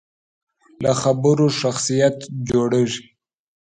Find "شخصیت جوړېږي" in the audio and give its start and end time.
1.61-3.03